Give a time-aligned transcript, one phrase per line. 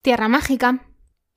[0.00, 0.86] Tierra mágica,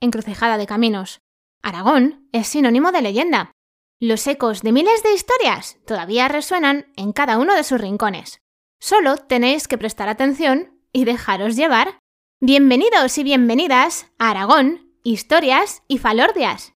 [0.02, 1.22] encrucijada de caminos.
[1.64, 3.52] Aragón es sinónimo de leyenda.
[4.00, 8.40] Los ecos de miles de historias todavía resuenan en cada uno de sus rincones.
[8.80, 12.00] Solo tenéis que prestar atención y dejaros llevar.
[12.40, 16.74] Bienvenidos y bienvenidas a Aragón, Historias y Falordias.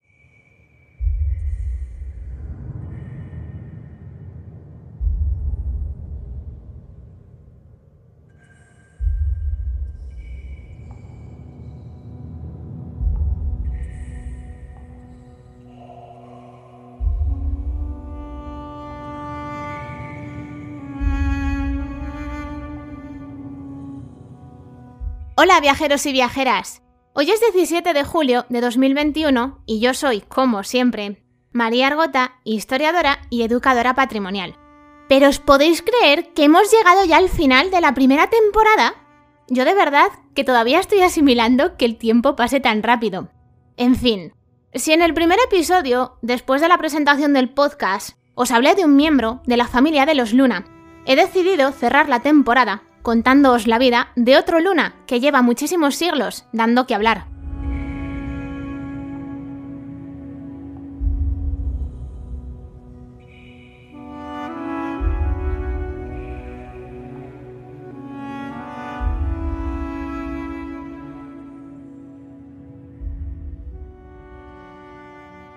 [25.45, 26.81] Hola viajeros y viajeras.
[27.13, 31.23] Hoy es 17 de julio de 2021 y yo soy, como siempre,
[31.53, 34.57] María Argota, historiadora y educadora patrimonial.
[35.07, 38.95] Pero ¿os podéis creer que hemos llegado ya al final de la primera temporada?
[39.49, 43.29] Yo de verdad que todavía estoy asimilando que el tiempo pase tan rápido.
[43.77, 44.33] En fin,
[44.73, 48.97] si en el primer episodio, después de la presentación del podcast, os hablé de un
[48.97, 50.65] miembro de la familia de los Luna,
[51.05, 56.47] he decidido cerrar la temporada contándoos la vida de otro Luna que lleva muchísimos siglos
[56.53, 57.27] dando que hablar.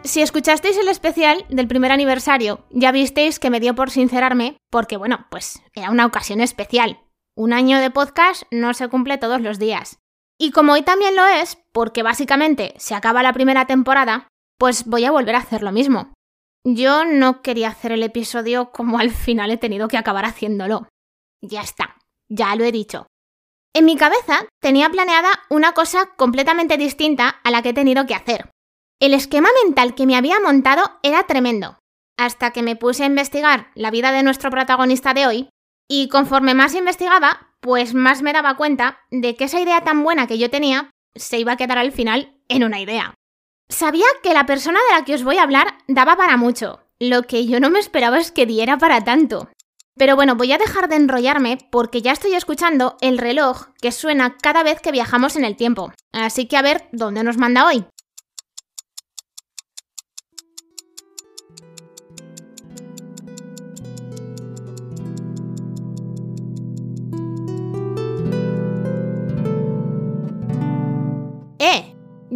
[0.04, 4.98] Si escuchasteis el especial del primer aniversario, ya visteis que me dio por sincerarme, porque
[4.98, 7.00] bueno, pues era una ocasión especial,
[7.38, 10.00] un año de podcast no se cumple todos los días.
[10.40, 15.06] Y como hoy también lo es, porque básicamente se acaba la primera temporada, pues voy
[15.06, 16.14] a volver a hacer lo mismo.
[16.66, 20.88] Yo no quería hacer el episodio como al final he tenido que acabar haciéndolo.
[21.42, 23.06] Ya está, ya lo he dicho.
[23.76, 28.16] En mi cabeza tenía planeada una cosa completamente distinta a la que he tenido que
[28.16, 28.50] hacer.
[29.00, 31.78] El esquema mental que me había montado era tremendo,
[32.18, 35.50] hasta que me puse a investigar la vida de nuestro protagonista de hoy
[35.87, 40.27] y conforme más investigaba, pues más me daba cuenta de que esa idea tan buena
[40.27, 43.14] que yo tenía se iba a quedar al final en una idea.
[43.70, 47.23] Sabía que la persona de la que os voy a hablar daba para mucho, lo
[47.23, 49.49] que yo no me esperaba es que diera para tanto.
[49.98, 54.37] Pero bueno, voy a dejar de enrollarme porque ya estoy escuchando el reloj que suena
[54.37, 55.92] cada vez que viajamos en el tiempo.
[56.11, 57.83] Así que a ver dónde nos manda hoy.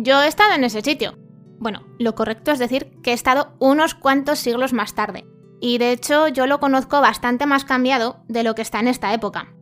[0.04, 1.14] Yo he estado en ese sitio.
[1.60, 5.28] Bueno, lo correcto es decir que he estado unos cuantos siglos más tarde.
[5.60, 9.14] Y de hecho yo lo conozco bastante más cambiado de lo que está en esta
[9.14, 9.54] época.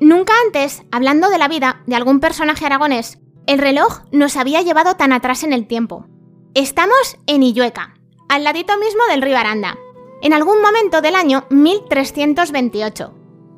[0.00, 4.96] Nunca antes, hablando de la vida de algún personaje aragonés, el reloj nos había llevado
[4.96, 6.08] tan atrás en el tiempo.
[6.54, 7.94] Estamos en Illueca,
[8.28, 9.78] al ladito mismo del río Aranda,
[10.22, 13.14] en algún momento del año 1328.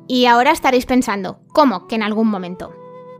[0.07, 2.75] Y ahora estaréis pensando, ¿cómo que en algún momento?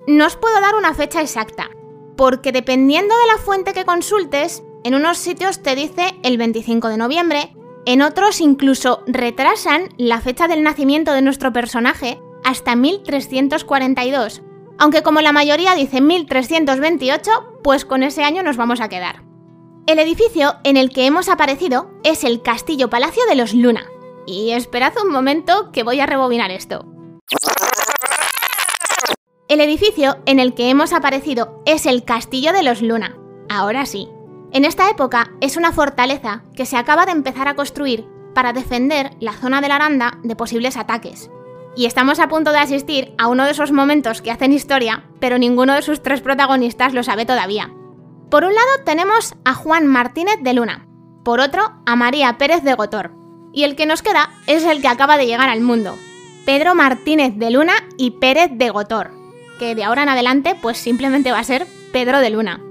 [0.05, 1.71] No os puedo dar una fecha exacta,
[2.17, 6.97] porque dependiendo de la fuente que consultes, en unos sitios te dice el 25 de
[6.97, 7.55] noviembre,
[7.85, 14.41] en otros incluso retrasan la fecha del nacimiento de nuestro personaje hasta 1342.
[14.77, 17.31] Aunque como la mayoría dice 1328,
[17.63, 19.23] pues con ese año nos vamos a quedar.
[19.87, 23.85] El edificio en el que hemos aparecido es el Castillo Palacio de los Luna.
[24.25, 26.85] Y esperad un momento que voy a rebobinar esto.
[29.49, 33.15] El edificio en el que hemos aparecido es el Castillo de los Luna.
[33.47, 34.09] Ahora sí.
[34.51, 39.11] En esta época es una fortaleza que se acaba de empezar a construir para defender
[39.21, 41.31] la zona de la Aranda de posibles ataques.
[41.77, 45.37] Y estamos a punto de asistir a uno de esos momentos que hacen historia, pero
[45.37, 47.71] ninguno de sus tres protagonistas lo sabe todavía.
[48.29, 50.89] Por un lado tenemos a Juan Martínez de Luna,
[51.23, 53.13] por otro a María Pérez de Gotor,
[53.53, 55.95] y el que nos queda es el que acaba de llegar al mundo,
[56.45, 59.16] Pedro Martínez de Luna y Pérez de Gotor
[59.57, 62.61] que de ahora en adelante pues simplemente va a ser Pedro de Luna.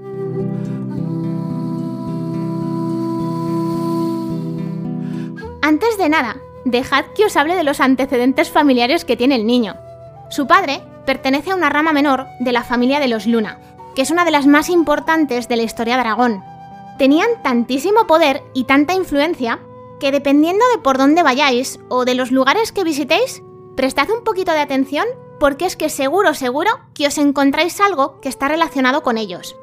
[5.61, 9.75] Antes de nada, dejad que os hable de los antecedentes familiares que tiene el niño.
[10.29, 13.59] Su padre pertenece a una rama menor de la familia de los Luna,
[13.95, 16.43] que es una de las más importantes de la historia de Aragón.
[16.97, 19.59] Tenían tantísimo poder y tanta influencia
[19.99, 23.43] que dependiendo de por dónde vayáis o de los lugares que visitéis,
[23.75, 25.05] prestad un poquito de atención
[25.39, 29.55] porque es que seguro, seguro que os encontráis algo que está relacionado con ellos.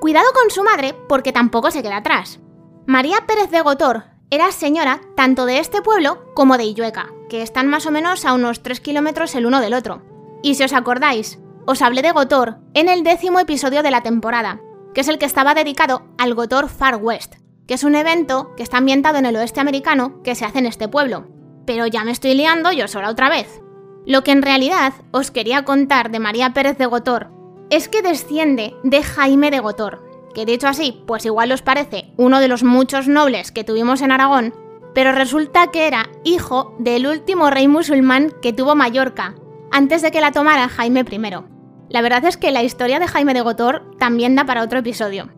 [0.00, 2.40] Cuidado con su madre, porque tampoco se queda atrás.
[2.86, 7.68] María Pérez de Gotor era señora tanto de este pueblo como de Illueca, que están
[7.68, 10.02] más o menos a unos 3 kilómetros el uno del otro.
[10.42, 14.60] Y si os acordáis, os hablé de Gotor en el décimo episodio de la temporada,
[14.94, 17.34] que es el que estaba dedicado al Gotor Far West,
[17.66, 20.66] que es un evento que está ambientado en el oeste americano que se hace en
[20.66, 21.28] este pueblo.
[21.66, 23.60] Pero ya me estoy liando yo sola otra vez.
[24.06, 27.30] Lo que en realidad os quería contar de María Pérez de Gotor
[27.70, 30.02] es que desciende de Jaime de Gotor,
[30.34, 34.10] que dicho así, pues igual os parece uno de los muchos nobles que tuvimos en
[34.10, 34.54] Aragón,
[34.94, 39.34] pero resulta que era hijo del último rey musulmán que tuvo Mallorca,
[39.70, 41.20] antes de que la tomara Jaime I.
[41.88, 45.28] La verdad es que la historia de Jaime de Gotor también da para otro episodio.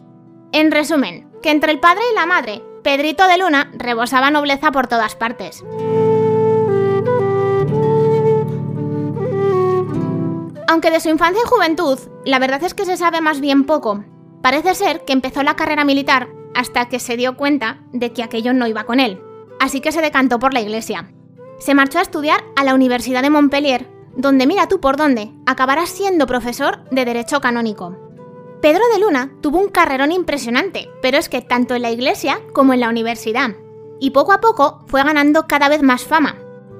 [0.52, 4.86] En resumen, que entre el padre y la madre, Pedrito de Luna rebosaba nobleza por
[4.86, 5.62] todas partes.
[10.72, 14.06] Aunque de su infancia y juventud, la verdad es que se sabe más bien poco.
[14.40, 18.54] Parece ser que empezó la carrera militar hasta que se dio cuenta de que aquello
[18.54, 19.20] no iba con él,
[19.60, 21.12] así que se decantó por la iglesia.
[21.58, 23.86] Se marchó a estudiar a la Universidad de Montpellier,
[24.16, 27.94] donde mira tú por dónde, acabará siendo profesor de Derecho Canónico.
[28.62, 32.72] Pedro de Luna tuvo un carrerón impresionante, pero es que tanto en la iglesia como
[32.72, 33.50] en la universidad.
[34.00, 36.38] Y poco a poco fue ganando cada vez más fama.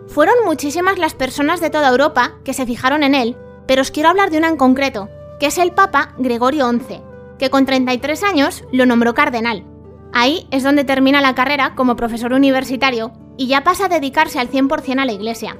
[0.09, 3.37] Fueron muchísimas las personas de toda Europa que se fijaron en él,
[3.73, 5.09] pero os quiero hablar de una en concreto,
[5.41, 7.01] que es el Papa Gregorio XI,
[7.39, 9.65] que con 33 años lo nombró cardenal.
[10.13, 14.51] Ahí es donde termina la carrera como profesor universitario y ya pasa a dedicarse al
[14.51, 15.57] 100% a la iglesia.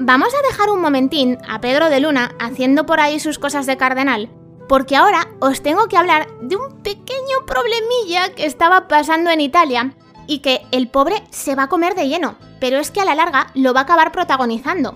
[0.00, 3.76] Vamos a dejar un momentín a Pedro de Luna haciendo por ahí sus cosas de
[3.76, 4.30] cardenal,
[4.68, 9.94] porque ahora os tengo que hablar de un pequeño problemilla que estaba pasando en Italia
[10.26, 13.14] y que el pobre se va a comer de lleno, pero es que a la
[13.14, 14.94] larga lo va a acabar protagonizando.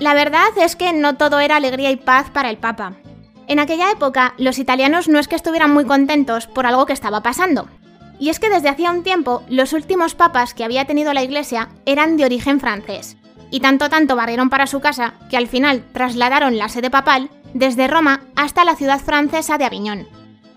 [0.00, 2.92] La verdad es que no todo era alegría y paz para el Papa.
[3.46, 7.22] En aquella época, los italianos no es que estuvieran muy contentos por algo que estaba
[7.22, 7.68] pasando.
[8.18, 11.68] Y es que desde hacía un tiempo, los últimos papas que había tenido la Iglesia
[11.84, 13.16] eran de origen francés.
[13.50, 17.88] Y tanto tanto barrieron para su casa que al final trasladaron la sede papal desde
[17.88, 20.06] Roma hasta la ciudad francesa de Aviñón.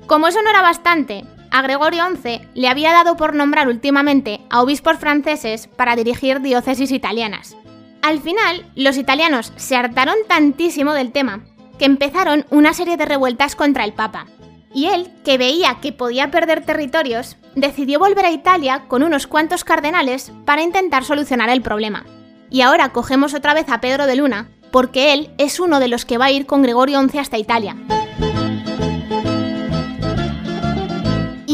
[0.07, 4.61] Como eso no era bastante, a Gregorio XI le había dado por nombrar últimamente a
[4.61, 7.57] obispos franceses para dirigir diócesis italianas.
[8.01, 11.41] Al final, los italianos se hartaron tantísimo del tema
[11.77, 14.27] que empezaron una serie de revueltas contra el Papa.
[14.73, 19.65] Y él, que veía que podía perder territorios, decidió volver a Italia con unos cuantos
[19.65, 22.05] cardenales para intentar solucionar el problema.
[22.49, 26.05] Y ahora cogemos otra vez a Pedro de Luna, porque él es uno de los
[26.05, 27.75] que va a ir con Gregorio XI hasta Italia.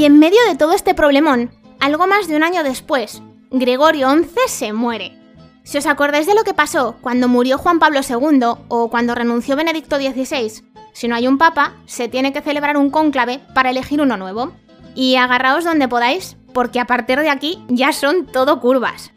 [0.03, 3.21] Y en medio de todo este problemón, algo más de un año después,
[3.51, 5.17] Gregorio XI se muere.
[5.63, 9.55] Si os acordáis de lo que pasó cuando murió Juan Pablo II o cuando renunció
[9.55, 10.61] Benedicto XVI,
[10.91, 14.51] si no hay un papa, se tiene que celebrar un cónclave para elegir uno nuevo.
[14.93, 19.13] Y agarraos donde podáis, porque a partir de aquí ya son todo curvas.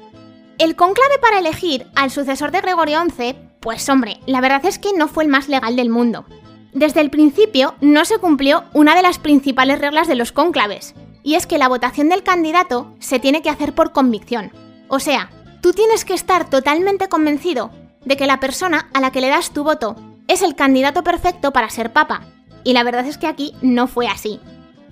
[0.59, 4.93] El cónclave para elegir al sucesor de Gregorio XI, pues hombre, la verdad es que
[4.97, 6.27] no fue el más legal del mundo.
[6.77, 10.95] Desde el principio no se cumplió una de las principales reglas de los cónclaves,
[11.25, 14.53] y es que la votación del candidato se tiene que hacer por convicción.
[14.87, 15.31] O sea,
[15.67, 17.73] Tú tienes que estar totalmente convencido
[18.05, 19.97] de que la persona a la que le das tu voto
[20.29, 22.23] es el candidato perfecto para ser papa.
[22.63, 24.39] Y la verdad es que aquí no fue así.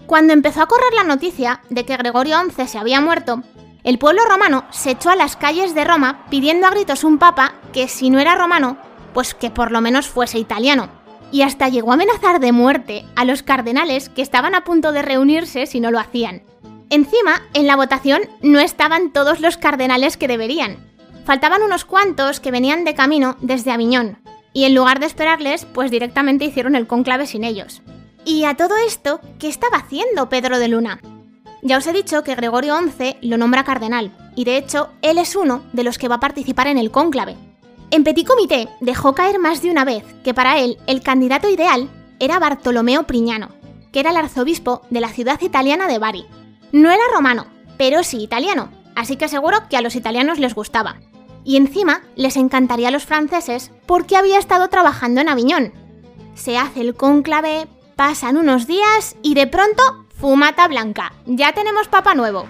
[0.06, 3.44] Cuando empezó a correr la noticia de que Gregorio XI se había muerto,
[3.84, 7.54] el pueblo romano se echó a las calles de Roma pidiendo a gritos un papa
[7.72, 8.76] que si no era romano,
[9.12, 10.88] pues que por lo menos fuese italiano.
[11.32, 15.02] Y hasta llegó a amenazar de muerte a los cardenales que estaban a punto de
[15.02, 16.42] reunirse si no lo hacían.
[16.90, 20.76] Encima, en la votación no estaban todos los cardenales que deberían.
[21.24, 24.18] Faltaban unos cuantos que venían de camino desde Aviñón,
[24.52, 27.82] y en lugar de esperarles, pues directamente hicieron el conclave sin ellos.
[28.24, 31.00] Y a todo esto, ¿qué estaba haciendo Pedro de Luna?
[31.62, 35.34] Ya os he dicho que Gregorio XI lo nombra cardenal, y de hecho, él es
[35.34, 37.36] uno de los que va a participar en el cónclave.
[37.90, 41.90] En Petit Comité dejó caer más de una vez que para él el candidato ideal
[42.18, 43.48] era Bartolomeo Prignano,
[43.92, 46.26] que era el arzobispo de la ciudad italiana de Bari,
[46.74, 47.46] no era romano,
[47.78, 50.96] pero sí italiano, así que seguro que a los italianos les gustaba.
[51.44, 55.72] Y encima les encantaría a los franceses porque había estado trabajando en Aviñón.
[56.34, 59.82] Se hace el cónclave, pasan unos días y de pronto,
[60.18, 62.46] fumata blanca, ya tenemos papa nuevo.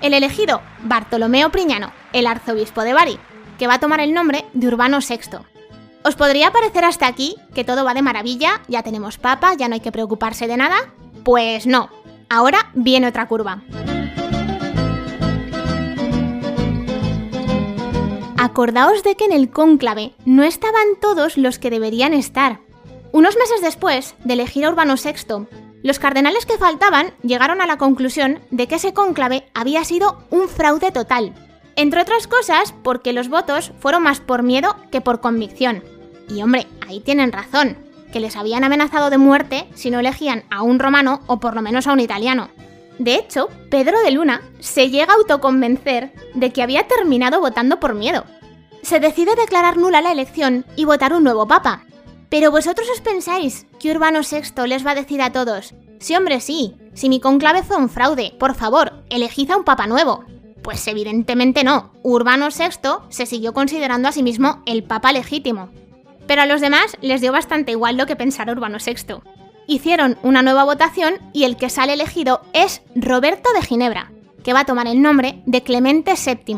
[0.00, 3.18] El elegido, Bartolomeo Priñano, el arzobispo de Bari,
[3.56, 5.38] que va a tomar el nombre de Urbano VI.
[6.04, 9.74] ¿Os podría parecer hasta aquí que todo va de maravilla, ya tenemos papa, ya no
[9.74, 10.76] hay que preocuparse de nada?
[11.24, 11.90] Pues no,
[12.28, 13.62] Ahora viene otra curva.
[18.36, 22.60] Acordaos de que en el cónclave no estaban todos los que deberían estar.
[23.12, 25.46] Unos meses después de elegir a Urbano VI,
[25.82, 30.48] Los cardenales que faltaban llegaron a la conclusión de que ese cónclave había sido un
[30.48, 31.32] fraude total.
[31.76, 35.84] Entre otras cosas, porque los votos fueron más por miedo que por convicción.
[36.28, 37.76] Y hombre, ahí tienen razón,
[38.12, 41.62] que les habían amenazado de muerte si no elegían a un romano o por lo
[41.62, 42.48] menos a un italiano.
[42.98, 47.94] De hecho, Pedro de Luna se llega a autoconvencer de que había terminado votando por
[47.94, 48.24] miedo.
[48.82, 51.84] Se decide declarar nula la elección y votar un nuevo papa,
[52.30, 56.40] pero vosotros os pensáis que Urbano VI les va a decir a todos, sí hombre
[56.40, 60.24] sí, si mi conclave fue un fraude, por favor, elegid a un papa nuevo.
[60.66, 65.68] Pues evidentemente no, Urbano VI se siguió considerando a sí mismo el papa legítimo.
[66.26, 69.22] Pero a los demás les dio bastante igual lo que pensara Urbano VI.
[69.68, 74.10] Hicieron una nueva votación y el que sale elegido es Roberto de Ginebra,
[74.42, 76.56] que va a tomar el nombre de Clemente VII.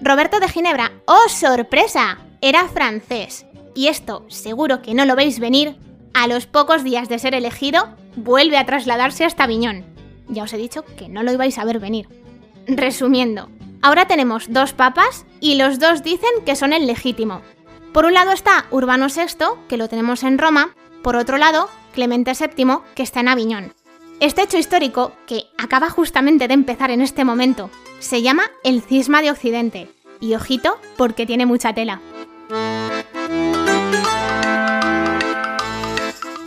[0.00, 2.20] Roberto de Ginebra, ¡oh sorpresa!
[2.40, 5.76] Era francés y esto seguro que no lo veis venir,
[6.14, 9.84] a los pocos días de ser elegido, vuelve a trasladarse hasta Aviñón.
[10.28, 12.23] Ya os he dicho que no lo ibais a ver venir.
[12.66, 13.48] Resumiendo,
[13.82, 17.42] ahora tenemos dos papas y los dos dicen que son el legítimo.
[17.92, 22.32] Por un lado está Urbano VI, que lo tenemos en Roma, por otro lado, Clemente
[22.32, 23.74] VII, que está en Aviñón.
[24.20, 29.20] Este hecho histórico, que acaba justamente de empezar en este momento, se llama el Cisma
[29.20, 29.90] de Occidente.
[30.20, 32.00] Y ojito, porque tiene mucha tela.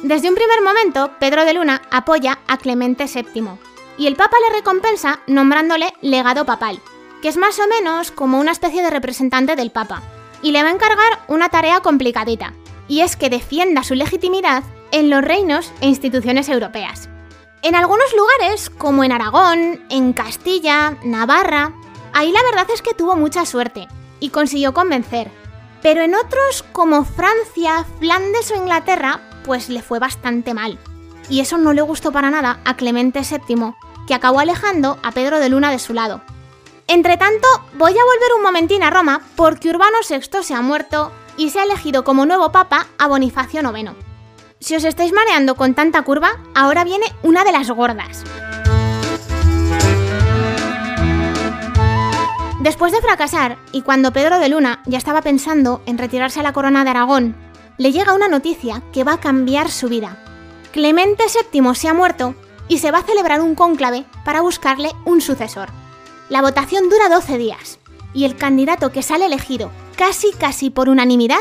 [0.01, 3.59] Desde un primer momento, Pedro de Luna apoya a Clemente VII
[3.97, 6.79] y el Papa le recompensa nombrándole legado papal,
[7.21, 10.01] que es más o menos como una especie de representante del Papa,
[10.41, 12.53] y le va a encargar una tarea complicadita,
[12.87, 17.09] y es que defienda su legitimidad en los reinos e instituciones europeas.
[17.63, 21.73] En algunos lugares, como en Aragón, en Castilla, Navarra,
[22.13, 23.87] ahí la verdad es que tuvo mucha suerte
[24.19, 25.31] y consiguió convencer.
[25.81, 30.79] Pero en otros, como Francia, Flandes o Inglaterra, pues le fue bastante mal.
[31.29, 33.73] Y eso no le gustó para nada a Clemente VII,
[34.07, 36.21] que acabó alejando a Pedro de Luna de su lado.
[36.87, 37.47] Entre tanto,
[37.77, 41.59] voy a volver un momentín a Roma porque Urbano VI se ha muerto y se
[41.59, 43.91] ha elegido como nuevo papa a Bonifacio IX.
[44.59, 48.23] Si os estáis mareando con tanta curva, ahora viene una de las gordas.
[52.61, 56.53] Después de fracasar, y cuando Pedro de Luna ya estaba pensando en retirarse a la
[56.53, 57.35] corona de Aragón
[57.77, 60.17] le llega una noticia que va a cambiar su vida.
[60.71, 62.33] Clemente VII se ha muerto
[62.67, 65.69] y se va a celebrar un cónclave para buscarle un sucesor.
[66.29, 67.79] La votación dura 12 días
[68.13, 71.39] y el candidato que sale elegido, casi casi por unanimidad,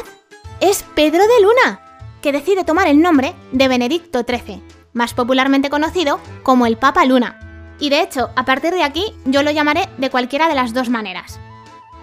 [0.61, 1.81] es Pedro de Luna,
[2.23, 7.41] que decide tomar el nombre de Benedicto XIII, más popularmente conocido como el Papa Luna.
[7.79, 10.89] Y de hecho, a partir de aquí yo lo llamaré de cualquiera de las dos
[10.89, 11.39] maneras.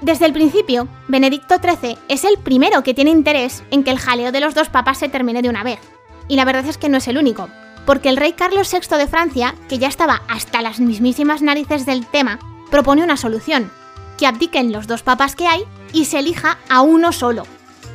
[0.01, 4.31] Desde el principio, Benedicto XIII es el primero que tiene interés en que el jaleo
[4.31, 5.79] de los dos papas se termine de una vez.
[6.27, 7.49] Y la verdad es que no es el único,
[7.85, 12.05] porque el rey Carlos VI de Francia, que ya estaba hasta las mismísimas narices del
[12.05, 12.39] tema,
[12.71, 13.71] propone una solución,
[14.17, 17.43] que abdiquen los dos papas que hay y se elija a uno solo.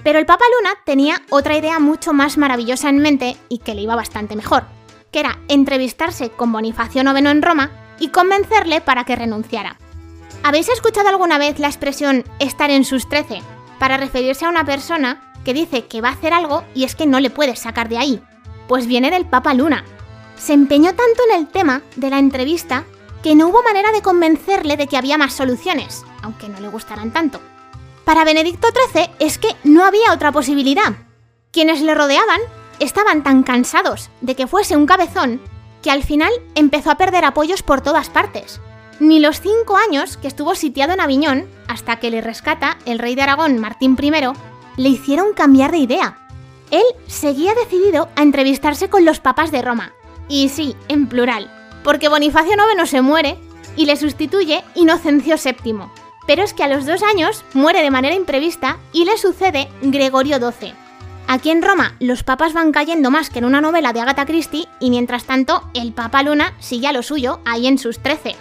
[0.04, 3.82] Pero el Papa Luna tenía otra idea mucho más maravillosa en mente y que le
[3.82, 4.64] iba bastante mejor,
[5.10, 9.78] que era entrevistarse con Bonifacio IX en Roma y convencerle para que renunciara.
[10.44, 13.42] ¿Habéis escuchado alguna vez la expresión estar en sus trece
[13.78, 17.06] para referirse a una persona que dice que va a hacer algo y es que
[17.06, 18.22] no le puedes sacar de ahí?
[18.68, 19.84] Pues viene del Papa Luna.
[20.36, 22.84] Se empeñó tanto en el tema de la entrevista
[23.22, 27.12] que no hubo manera de convencerle de que había más soluciones, aunque no le gustaran
[27.12, 27.40] tanto.
[28.04, 30.92] Para Benedicto XIII es que no había otra posibilidad.
[31.50, 32.40] Quienes le rodeaban
[32.78, 35.40] estaban tan cansados de que fuese un cabezón
[35.82, 38.60] que al final empezó a perder apoyos por todas partes.
[39.00, 43.14] Ni los cinco años que estuvo sitiado en Aviñón, hasta que le rescata el rey
[43.14, 44.10] de Aragón, Martín I,
[44.76, 46.27] le hicieron cambiar de idea.
[46.70, 49.92] Él seguía decidido a entrevistarse con los papas de Roma.
[50.28, 51.50] Y sí, en plural,
[51.82, 53.38] porque Bonifacio IX se muere
[53.76, 55.80] y le sustituye Inocencio VII.
[56.26, 60.36] Pero es que a los dos años muere de manera imprevista y le sucede Gregorio
[60.38, 60.74] XII.
[61.26, 64.66] Aquí en Roma los papas van cayendo más que en una novela de Agatha Christie
[64.80, 68.34] y mientras tanto el Papa Luna sigue a lo suyo ahí en sus trece.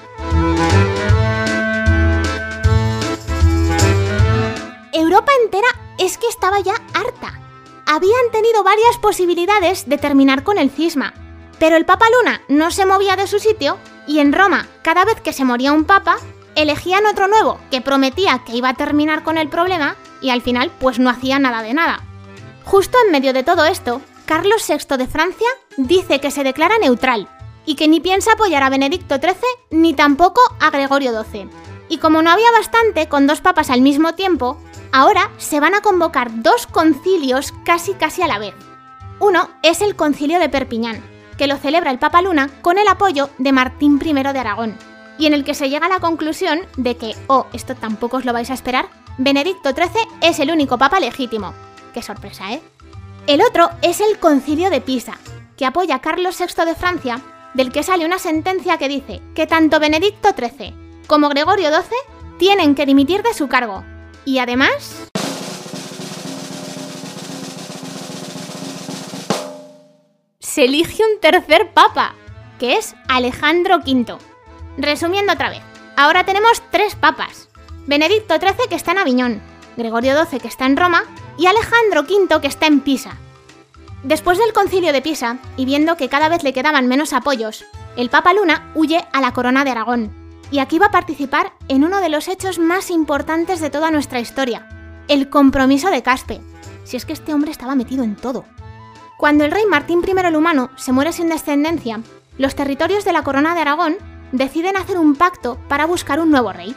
[4.93, 5.67] Europa entera
[5.97, 7.46] es que estaba ya harta.
[7.89, 11.13] Habían tenido varias posibilidades de terminar con el cisma,
[11.57, 15.21] pero el Papa Luna no se movía de su sitio y en Roma, cada vez
[15.21, 16.17] que se moría un papa,
[16.55, 20.69] elegían otro nuevo que prometía que iba a terminar con el problema y al final
[20.81, 22.01] pues no hacía nada de nada.
[22.65, 27.29] Justo en medio de todo esto, Carlos VI de Francia dice que se declara neutral
[27.65, 29.35] y que ni piensa apoyar a Benedicto XIII
[29.71, 31.49] ni tampoco a Gregorio XII.
[31.87, 35.81] Y como no había bastante con dos papas al mismo tiempo, ahora se van a
[35.81, 38.53] convocar dos concilios casi casi a la vez.
[39.19, 41.03] Uno es el concilio de Perpiñán,
[41.37, 44.77] que lo celebra el Papa Luna con el apoyo de Martín I de Aragón,
[45.17, 48.25] y en el que se llega a la conclusión de que, oh, esto tampoco os
[48.25, 51.53] lo vais a esperar, Benedicto XIII es el único papa legítimo.
[51.93, 52.61] Qué sorpresa, ¿eh?
[53.25, 55.17] El otro es el Concilio de Pisa,
[55.57, 57.21] que apoya a Carlos VI de Francia,
[57.55, 62.75] del que sale una sentencia que dice que tanto Benedicto XIII como Gregorio XII tienen
[62.75, 63.83] que dimitir de su cargo.
[64.27, 65.07] Y además...
[70.41, 72.13] Se elige un tercer papa,
[72.59, 74.17] que es Alejandro V.
[74.77, 75.61] Resumiendo otra vez,
[75.95, 77.47] ahora tenemos tres papas.
[77.85, 79.41] Benedicto XIII que está en Aviñón,
[79.77, 81.03] Gregorio XII que está en Roma
[81.37, 83.15] y Alejandro V que está en Pisa.
[84.03, 87.63] Después del concilio de Pisa, y viendo que cada vez le quedaban menos apoyos,
[87.95, 91.83] el Papa Luna huye a la corona de Aragón, y aquí va a participar en
[91.83, 94.67] uno de los hechos más importantes de toda nuestra historia,
[95.07, 96.41] el compromiso de Caspe.
[96.83, 98.45] Si es que este hombre estaba metido en todo.
[99.17, 102.01] Cuando el rey Martín I el Humano se muere sin descendencia,
[102.37, 103.97] los territorios de la corona de Aragón
[104.31, 106.75] deciden hacer un pacto para buscar un nuevo rey.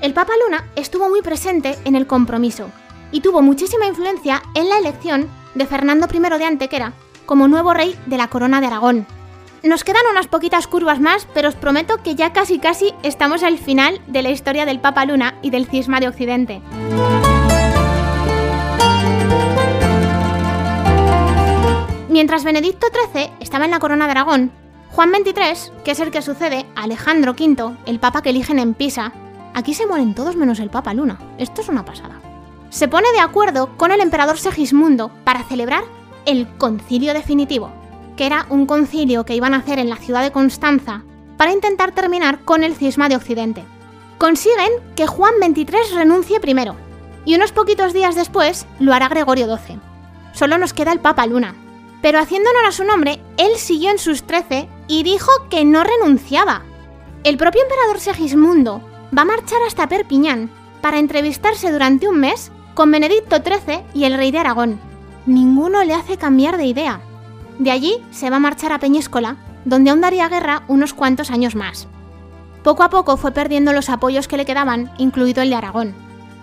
[0.00, 2.70] El Papa Luna estuvo muy presente en el compromiso
[3.10, 6.92] y tuvo muchísima influencia en la elección de Fernando I de Antequera
[7.26, 9.06] como nuevo rey de la corona de Aragón.
[9.62, 13.58] Nos quedan unas poquitas curvas más, pero os prometo que ya casi casi estamos al
[13.58, 16.62] final de la historia del Papa Luna y del cisma de Occidente.
[22.08, 24.52] Mientras Benedicto XIII estaba en la corona de Aragón,
[24.90, 28.74] Juan XXIII, que es el que sucede a Alejandro V, el papa que eligen en
[28.74, 29.12] Pisa,
[29.58, 31.18] Aquí se mueren todos menos el Papa Luna.
[31.36, 32.20] Esto es una pasada.
[32.70, 35.82] Se pone de acuerdo con el emperador Segismundo para celebrar
[36.26, 37.72] el concilio definitivo,
[38.18, 41.04] que era un concilio que iban a hacer en la ciudad de Constanza
[41.36, 43.64] para intentar terminar con el cisma de Occidente.
[44.18, 46.74] Consiguen que Juan XXIII renuncie primero,
[47.24, 49.78] y unos poquitos días después lo hará Gregorio XII.
[50.32, 51.54] Solo nos queda el Papa Luna.
[52.02, 55.84] Pero haciendo honor a su nombre, él siguió en sus trece y dijo que no
[55.84, 56.62] renunciaba.
[57.22, 58.82] El propio emperador Segismundo
[59.16, 64.14] va a marchar hasta Perpiñán para entrevistarse durante un mes con Benedicto XIII y el
[64.14, 64.80] rey de Aragón.
[65.26, 67.00] Ninguno le hace cambiar de idea.
[67.58, 71.54] De allí se va a marchar a Peñíscola, donde aún daría guerra unos cuantos años
[71.54, 71.88] más.
[72.62, 75.94] Poco a poco fue perdiendo los apoyos que le quedaban, incluido el de Aragón.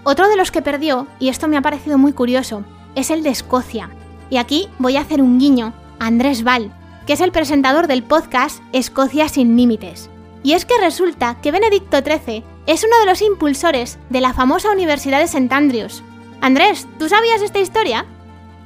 [0.03, 2.63] Otro de los que perdió, y esto me ha parecido muy curioso,
[2.95, 3.89] es el de Escocia.
[4.29, 6.71] Y aquí voy a hacer un guiño a Andrés Val,
[7.05, 10.09] que es el presentador del podcast Escocia sin Límites.
[10.43, 14.71] Y es que resulta que Benedicto XIII es uno de los impulsores de la famosa
[14.71, 15.53] Universidad de St.
[15.53, 16.03] Andrews.
[16.41, 18.05] Andrés, ¿tú sabías esta historia?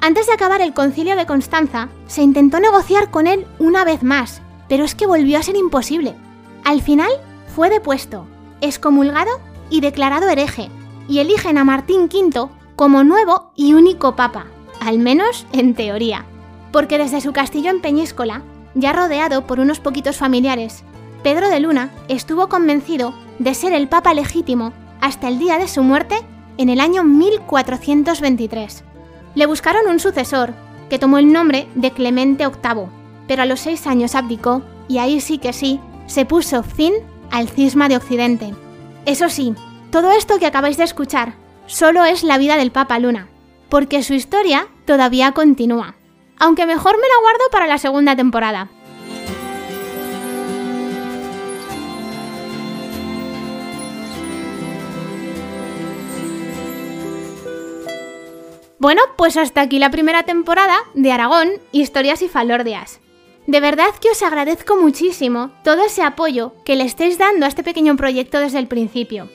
[0.02, 4.42] Antes de acabar el concilio de Constanza, se intentó negociar con él una vez más,
[4.70, 6.16] pero es que volvió a ser imposible.
[6.64, 7.12] Al final,
[7.54, 8.26] fue depuesto,
[8.62, 9.32] excomulgado
[9.70, 10.70] y declarado hereje,
[11.10, 14.46] y eligen a Martín V como nuevo y único papa,
[14.80, 16.26] al menos en teoría,
[16.72, 18.44] porque desde su castillo en Peñíscola,
[18.76, 20.84] ya rodeado por unos poquitos familiares,
[21.24, 25.84] Pedro de Luna estuvo convencido de ser el papa legítimo hasta el día de su
[25.84, 26.22] muerte
[26.58, 28.86] en el año 1423.
[29.36, 30.54] Le buscaron un sucesor,
[30.90, 32.88] que tomó el nombre de Clemente VIII,
[33.28, 36.94] pero a los seis años abdicó y ahí sí que sí, se puso fin
[37.32, 38.54] al cisma de Occidente.
[39.06, 39.54] Eso sí,
[39.92, 41.36] todo esto que acabáis de escuchar
[41.68, 43.28] solo es la vida del Papa Luna,
[43.70, 45.96] porque su historia todavía continúa.
[46.40, 48.70] Aunque mejor me la guardo para la segunda temporada.
[58.80, 63.02] Bueno, pues hasta aquí la primera temporada de Aragón, Historias y Falordias.
[63.46, 67.62] De verdad que os agradezco muchísimo todo ese apoyo que le estáis dando a este
[67.62, 69.28] pequeño proyecto desde el principio.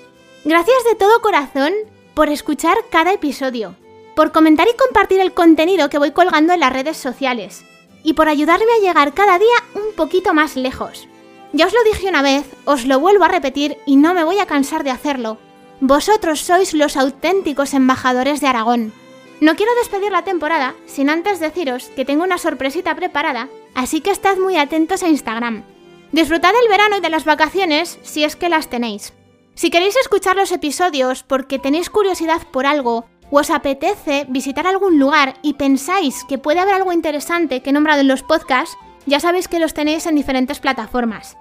[0.46, 1.74] Gracias de todo corazón
[2.14, 3.76] por escuchar cada episodio,
[4.16, 7.66] por comentar y compartir el contenido que voy colgando en las redes sociales,
[8.02, 11.06] y por ayudarme a llegar cada día un poquito más lejos.
[11.52, 14.38] Ya os lo dije una vez, os lo vuelvo a repetir y no me voy
[14.38, 15.36] a cansar de hacerlo.
[15.80, 19.03] Vosotros sois los auténticos embajadores de Aragón
[19.44, 24.10] no quiero despedir la temporada sin antes deciros que tengo una sorpresita preparada, así que
[24.10, 25.64] estad muy atentos a Instagram.
[26.12, 29.12] Disfrutad del verano y de las vacaciones si es que las tenéis.
[29.54, 34.98] Si queréis escuchar los episodios porque tenéis curiosidad por algo o os apetece visitar algún
[34.98, 39.20] lugar y pensáis que puede haber algo interesante que he nombrado en los podcasts, ya
[39.20, 41.36] sabéis que los tenéis en diferentes plataformas.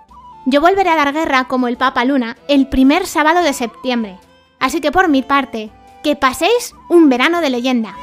[0.46, 4.18] Yo volveré a dar guerra como el Papa Luna el primer sábado de septiembre.
[4.60, 5.72] Así que por mi parte,
[6.04, 7.96] que paséis un verano de leyenda.